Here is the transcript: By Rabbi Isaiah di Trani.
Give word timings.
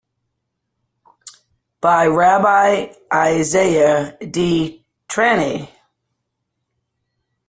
By 1.79 2.07
Rabbi 2.07 2.91
Isaiah 3.13 4.17
di 4.17 4.83
Trani. 5.07 5.69